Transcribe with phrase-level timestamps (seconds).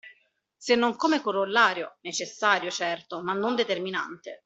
[0.57, 4.39] Se non come corollario, necessario certo, ma non determinante.